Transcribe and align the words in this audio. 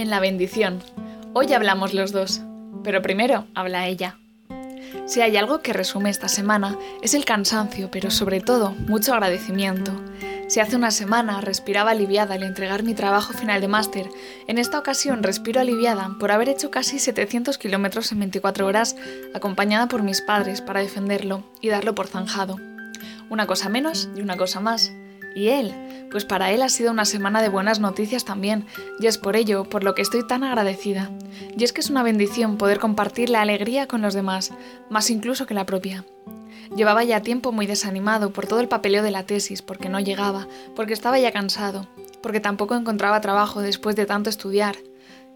En 0.00 0.08
la 0.08 0.18
bendición. 0.18 0.82
Hoy 1.34 1.52
hablamos 1.52 1.92
los 1.92 2.10
dos, 2.10 2.40
pero 2.82 3.02
primero 3.02 3.46
habla 3.54 3.86
ella. 3.86 4.16
Si 5.04 5.20
hay 5.20 5.36
algo 5.36 5.60
que 5.60 5.74
resume 5.74 6.08
esta 6.08 6.28
semana 6.28 6.78
es 7.02 7.12
el 7.12 7.26
cansancio, 7.26 7.90
pero 7.90 8.10
sobre 8.10 8.40
todo 8.40 8.70
mucho 8.70 9.12
agradecimiento. 9.12 9.92
Si 10.48 10.58
hace 10.58 10.74
una 10.76 10.90
semana 10.90 11.42
respiraba 11.42 11.90
aliviada 11.90 12.36
al 12.36 12.44
entregar 12.44 12.82
mi 12.82 12.94
trabajo 12.94 13.34
final 13.34 13.60
de 13.60 13.68
máster, 13.68 14.08
en 14.48 14.56
esta 14.56 14.78
ocasión 14.78 15.22
respiro 15.22 15.60
aliviada 15.60 16.16
por 16.18 16.32
haber 16.32 16.48
hecho 16.48 16.70
casi 16.70 16.98
700 16.98 17.58
kilómetros 17.58 18.10
en 18.10 18.20
24 18.20 18.66
horas 18.66 18.96
acompañada 19.34 19.86
por 19.86 20.02
mis 20.02 20.22
padres 20.22 20.62
para 20.62 20.80
defenderlo 20.80 21.44
y 21.60 21.68
darlo 21.68 21.94
por 21.94 22.06
zanjado. 22.06 22.56
Una 23.28 23.46
cosa 23.46 23.68
menos 23.68 24.08
y 24.16 24.22
una 24.22 24.38
cosa 24.38 24.60
más. 24.60 24.92
¿Y 25.34 25.48
él? 25.48 25.74
Pues 26.10 26.24
para 26.24 26.50
él 26.50 26.62
ha 26.62 26.68
sido 26.68 26.90
una 26.90 27.04
semana 27.04 27.40
de 27.40 27.48
buenas 27.48 27.78
noticias 27.78 28.24
también, 28.24 28.66
y 28.98 29.06
es 29.06 29.18
por 29.18 29.36
ello 29.36 29.64
por 29.64 29.84
lo 29.84 29.94
que 29.94 30.02
estoy 30.02 30.26
tan 30.26 30.42
agradecida. 30.42 31.10
Y 31.56 31.64
es 31.64 31.72
que 31.72 31.80
es 31.80 31.90
una 31.90 32.02
bendición 32.02 32.56
poder 32.56 32.78
compartir 32.78 33.30
la 33.30 33.42
alegría 33.42 33.86
con 33.86 34.02
los 34.02 34.14
demás, 34.14 34.52
más 34.88 35.10
incluso 35.10 35.46
que 35.46 35.54
la 35.54 35.66
propia. 35.66 36.04
Llevaba 36.74 37.04
ya 37.04 37.22
tiempo 37.22 37.52
muy 37.52 37.66
desanimado 37.66 38.30
por 38.32 38.46
todo 38.46 38.60
el 38.60 38.68
papeleo 38.68 39.02
de 39.02 39.10
la 39.10 39.24
tesis, 39.24 39.62
porque 39.62 39.88
no 39.88 40.00
llegaba, 40.00 40.46
porque 40.76 40.92
estaba 40.92 41.18
ya 41.18 41.32
cansado, 41.32 41.86
porque 42.22 42.40
tampoco 42.40 42.74
encontraba 42.74 43.20
trabajo 43.20 43.60
después 43.60 43.96
de 43.96 44.06
tanto 44.06 44.30
estudiar. 44.30 44.76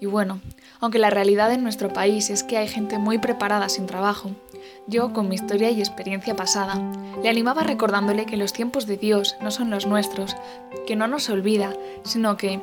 Y 0.00 0.06
bueno, 0.06 0.40
aunque 0.80 0.98
la 0.98 1.10
realidad 1.10 1.52
en 1.52 1.62
nuestro 1.62 1.92
país 1.92 2.30
es 2.30 2.42
que 2.42 2.56
hay 2.56 2.68
gente 2.68 2.98
muy 2.98 3.18
preparada 3.18 3.68
sin 3.68 3.86
trabajo, 3.86 4.30
yo, 4.86 5.12
con 5.12 5.28
mi 5.28 5.34
historia 5.34 5.70
y 5.70 5.80
experiencia 5.80 6.36
pasada, 6.36 6.80
le 7.22 7.28
animaba 7.28 7.62
recordándole 7.62 8.26
que 8.26 8.36
los 8.36 8.52
tiempos 8.52 8.86
de 8.86 8.96
Dios 8.96 9.36
no 9.40 9.50
son 9.50 9.70
los 9.70 9.86
nuestros, 9.86 10.36
que 10.86 10.96
no 10.96 11.06
nos 11.06 11.30
olvida, 11.30 11.72
sino 12.04 12.36
que, 12.36 12.60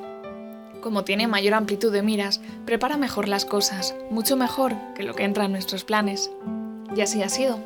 como 0.82 1.04
tiene 1.04 1.28
mayor 1.28 1.54
amplitud 1.54 1.92
de 1.92 2.02
miras, 2.02 2.42
prepara 2.66 2.98
mejor 2.98 3.28
las 3.28 3.46
cosas, 3.46 3.96
mucho 4.10 4.36
mejor 4.36 4.76
que 4.96 5.04
lo 5.04 5.14
que 5.14 5.24
entra 5.24 5.46
en 5.46 5.52
nuestros 5.52 5.84
planes. 5.84 6.32
Y 6.96 7.02
así 7.02 7.22
ha 7.22 7.30
sido. 7.30 7.60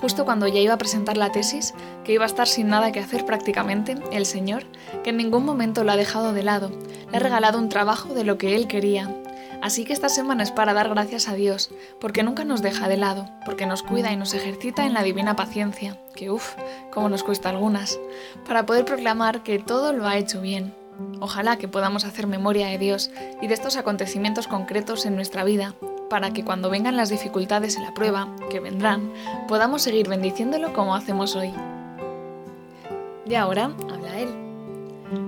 Justo 0.00 0.24
cuando 0.24 0.46
ya 0.46 0.60
iba 0.60 0.74
a 0.74 0.78
presentar 0.78 1.16
la 1.16 1.32
tesis, 1.32 1.74
que 2.04 2.12
iba 2.12 2.24
a 2.24 2.26
estar 2.26 2.46
sin 2.46 2.68
nada 2.68 2.92
que 2.92 3.00
hacer 3.00 3.26
prácticamente, 3.26 3.96
el 4.12 4.26
Señor, 4.26 4.64
que 5.02 5.10
en 5.10 5.16
ningún 5.16 5.44
momento 5.44 5.84
lo 5.84 5.92
ha 5.92 5.96
dejado 5.96 6.32
de 6.32 6.42
lado, 6.42 6.70
le 7.10 7.16
ha 7.16 7.20
regalado 7.20 7.58
un 7.58 7.68
trabajo 7.68 8.14
de 8.14 8.24
lo 8.24 8.38
que 8.38 8.54
Él 8.54 8.68
quería, 8.68 9.14
Así 9.62 9.84
que 9.84 9.92
esta 9.92 10.08
semana 10.08 10.42
es 10.42 10.50
para 10.50 10.72
dar 10.72 10.88
gracias 10.88 11.28
a 11.28 11.34
Dios, 11.34 11.70
porque 12.00 12.22
nunca 12.22 12.44
nos 12.44 12.62
deja 12.62 12.88
de 12.88 12.96
lado, 12.96 13.28
porque 13.44 13.66
nos 13.66 13.82
cuida 13.82 14.10
y 14.10 14.16
nos 14.16 14.32
ejercita 14.32 14.86
en 14.86 14.94
la 14.94 15.02
divina 15.02 15.36
paciencia, 15.36 15.98
que 16.14 16.30
uff, 16.30 16.54
como 16.90 17.08
nos 17.08 17.22
cuesta 17.22 17.50
algunas, 17.50 17.98
para 18.46 18.64
poder 18.64 18.86
proclamar 18.86 19.42
que 19.42 19.58
todo 19.58 19.92
lo 19.92 20.06
ha 20.06 20.16
hecho 20.16 20.40
bien. 20.40 20.74
Ojalá 21.20 21.56
que 21.56 21.68
podamos 21.68 22.04
hacer 22.04 22.26
memoria 22.26 22.68
de 22.68 22.78
Dios 22.78 23.10
y 23.42 23.48
de 23.48 23.54
estos 23.54 23.76
acontecimientos 23.76 24.48
concretos 24.48 25.04
en 25.04 25.14
nuestra 25.14 25.44
vida, 25.44 25.74
para 26.08 26.32
que 26.32 26.44
cuando 26.44 26.70
vengan 26.70 26.96
las 26.96 27.10
dificultades 27.10 27.76
en 27.76 27.84
la 27.84 27.94
prueba, 27.94 28.34
que 28.50 28.60
vendrán, 28.60 29.12
podamos 29.46 29.82
seguir 29.82 30.08
bendiciéndolo 30.08 30.72
como 30.72 30.94
hacemos 30.94 31.36
hoy. 31.36 31.52
Y 33.26 33.34
ahora 33.34 33.70
habla 33.92 34.18
Él. 34.18 34.28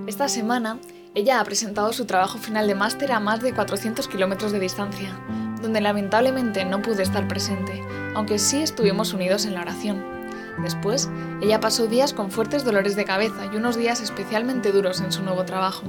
Esta 0.06 0.28
semana 0.28 0.78
ella 1.14 1.40
ha 1.40 1.44
presentado 1.44 1.92
su 1.92 2.06
trabajo 2.06 2.38
final 2.38 2.66
de 2.66 2.74
máster 2.74 3.12
a 3.12 3.20
más 3.20 3.42
de 3.42 3.52
400 3.52 4.08
kilómetros 4.08 4.50
de 4.50 4.60
distancia, 4.60 5.14
donde 5.60 5.82
lamentablemente 5.82 6.64
no 6.64 6.80
pude 6.80 7.02
estar 7.02 7.28
presente, 7.28 7.82
aunque 8.14 8.38
sí 8.38 8.62
estuvimos 8.62 9.12
unidos 9.12 9.44
en 9.44 9.54
la 9.54 9.60
oración. 9.60 10.02
Después, 10.62 11.10
ella 11.42 11.60
pasó 11.60 11.86
días 11.86 12.14
con 12.14 12.30
fuertes 12.30 12.64
dolores 12.64 12.96
de 12.96 13.04
cabeza 13.04 13.44
y 13.52 13.56
unos 13.56 13.76
días 13.76 14.00
especialmente 14.00 14.72
duros 14.72 15.00
en 15.02 15.12
su 15.12 15.22
nuevo 15.22 15.44
trabajo. 15.44 15.82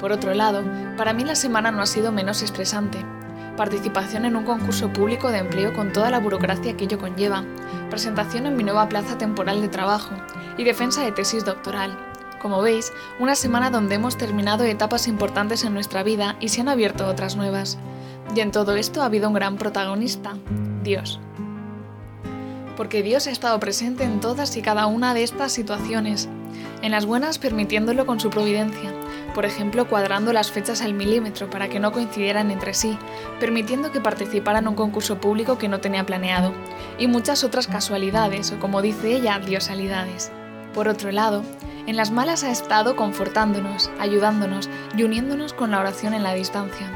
Por 0.00 0.12
otro 0.12 0.32
lado, 0.32 0.62
para 0.96 1.12
mí 1.12 1.24
la 1.24 1.34
semana 1.34 1.70
no 1.70 1.82
ha 1.82 1.86
sido 1.86 2.10
menos 2.10 2.40
estresante. 2.40 3.04
Participación 3.58 4.24
en 4.24 4.36
un 4.36 4.44
concurso 4.44 4.90
público 4.90 5.30
de 5.30 5.38
empleo 5.38 5.74
con 5.74 5.92
toda 5.92 6.10
la 6.10 6.18
burocracia 6.18 6.76
que 6.76 6.84
ello 6.84 6.98
conlleva, 6.98 7.44
presentación 7.90 8.46
en 8.46 8.56
mi 8.56 8.64
nueva 8.64 8.88
plaza 8.88 9.18
temporal 9.18 9.60
de 9.60 9.68
trabajo 9.68 10.14
y 10.58 10.64
defensa 10.64 11.02
de 11.02 11.12
tesis 11.12 11.44
doctoral, 11.44 11.96
como 12.46 12.62
veis, 12.62 12.92
una 13.18 13.34
semana 13.34 13.70
donde 13.70 13.96
hemos 13.96 14.16
terminado 14.16 14.62
etapas 14.62 15.08
importantes 15.08 15.64
en 15.64 15.74
nuestra 15.74 16.04
vida 16.04 16.36
y 16.38 16.50
se 16.50 16.60
han 16.60 16.68
abierto 16.68 17.04
otras 17.08 17.34
nuevas. 17.34 17.76
Y 18.36 18.38
en 18.38 18.52
todo 18.52 18.76
esto 18.76 19.02
ha 19.02 19.06
habido 19.06 19.26
un 19.26 19.34
gran 19.34 19.56
protagonista, 19.56 20.36
Dios. 20.84 21.18
Porque 22.76 23.02
Dios 23.02 23.26
ha 23.26 23.32
estado 23.32 23.58
presente 23.58 24.04
en 24.04 24.20
todas 24.20 24.56
y 24.56 24.62
cada 24.62 24.86
una 24.86 25.12
de 25.12 25.24
estas 25.24 25.50
situaciones, 25.50 26.28
en 26.82 26.92
las 26.92 27.04
buenas 27.04 27.40
permitiéndolo 27.40 28.06
con 28.06 28.20
su 28.20 28.30
providencia, 28.30 28.94
por 29.34 29.44
ejemplo 29.44 29.88
cuadrando 29.88 30.32
las 30.32 30.52
fechas 30.52 30.82
al 30.82 30.94
milímetro 30.94 31.50
para 31.50 31.66
que 31.68 31.80
no 31.80 31.90
coincidieran 31.90 32.52
entre 32.52 32.74
sí, 32.74 32.96
permitiendo 33.40 33.90
que 33.90 34.00
participara 34.00 34.60
en 34.60 34.68
un 34.68 34.76
concurso 34.76 35.20
público 35.20 35.58
que 35.58 35.68
no 35.68 35.80
tenía 35.80 36.06
planeado, 36.06 36.52
y 36.96 37.08
muchas 37.08 37.42
otras 37.42 37.66
casualidades, 37.66 38.52
o 38.52 38.60
como 38.60 38.82
dice 38.82 39.16
ella, 39.16 39.40
diosalidades. 39.40 40.30
Por 40.72 40.86
otro 40.86 41.10
lado, 41.10 41.42
en 41.86 41.96
las 41.96 42.10
malas 42.10 42.44
ha 42.44 42.50
estado 42.50 42.96
confortándonos, 42.96 43.90
ayudándonos 43.98 44.68
y 44.96 45.04
uniéndonos 45.04 45.52
con 45.52 45.70
la 45.70 45.80
oración 45.80 46.14
en 46.14 46.22
la 46.22 46.34
distancia. 46.34 46.90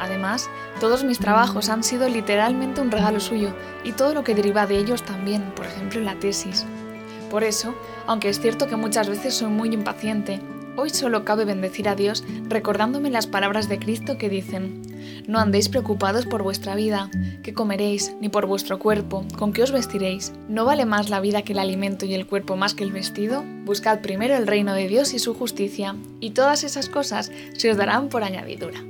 Además, 0.00 0.48
todos 0.80 1.02
mis 1.02 1.18
trabajos 1.18 1.68
han 1.68 1.82
sido 1.82 2.08
literalmente 2.08 2.80
un 2.80 2.90
regalo 2.90 3.18
suyo 3.18 3.52
y 3.82 3.92
todo 3.92 4.14
lo 4.14 4.22
que 4.22 4.34
deriva 4.34 4.66
de 4.66 4.78
ellos 4.78 5.02
también, 5.02 5.42
por 5.56 5.66
ejemplo 5.66 6.00
la 6.00 6.14
tesis. 6.14 6.64
Por 7.30 7.42
eso, 7.44 7.74
aunque 8.06 8.28
es 8.28 8.40
cierto 8.40 8.68
que 8.68 8.76
muchas 8.76 9.08
veces 9.08 9.34
soy 9.34 9.48
muy 9.48 9.74
impaciente, 9.74 10.40
hoy 10.78 10.90
solo 10.90 11.24
cabe 11.24 11.44
bendecir 11.44 11.88
a 11.88 11.96
Dios 11.96 12.22
recordándome 12.44 13.10
las 13.10 13.26
palabras 13.26 13.68
de 13.68 13.80
Cristo 13.80 14.16
que 14.16 14.28
dicen, 14.28 14.80
no 15.26 15.40
andéis 15.40 15.68
preocupados 15.68 16.24
por 16.24 16.44
vuestra 16.44 16.76
vida, 16.76 17.10
qué 17.42 17.52
comeréis, 17.52 18.14
ni 18.20 18.28
por 18.28 18.46
vuestro 18.46 18.78
cuerpo, 18.78 19.26
con 19.36 19.52
qué 19.52 19.64
os 19.64 19.72
vestiréis. 19.72 20.32
¿No 20.48 20.64
vale 20.64 20.86
más 20.86 21.10
la 21.10 21.20
vida 21.20 21.42
que 21.42 21.52
el 21.52 21.58
alimento 21.58 22.06
y 22.06 22.14
el 22.14 22.26
cuerpo 22.26 22.56
más 22.56 22.74
que 22.74 22.84
el 22.84 22.92
vestido? 22.92 23.44
Buscad 23.64 24.00
primero 24.00 24.36
el 24.36 24.46
reino 24.46 24.72
de 24.72 24.86
Dios 24.86 25.14
y 25.14 25.18
su 25.18 25.34
justicia, 25.34 25.96
y 26.20 26.30
todas 26.30 26.62
esas 26.62 26.88
cosas 26.88 27.32
se 27.56 27.70
os 27.70 27.76
darán 27.76 28.08
por 28.08 28.22
añadidura. 28.22 28.80